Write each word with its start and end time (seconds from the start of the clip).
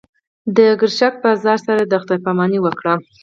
د 0.55 0.57
ګرشک 0.79 1.13
بازار 1.23 1.57
سره 1.65 1.81
خدای 2.01 2.19
پاماني 2.25 2.59
وکړه. 2.61 2.93